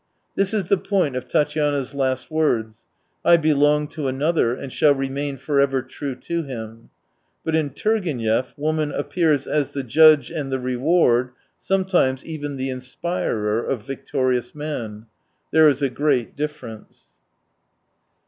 [0.33, 2.87] This is the point of Tatyana's last words:"
[3.23, 6.87] I belong to another, and shall remain forever true to hirii."
[7.45, 13.63] But in Turgenev woman appears as the judge and the reward, sometimes even the inspjrer
[13.69, 15.05] of victorious man.
[15.51, 17.03] There is a great difference.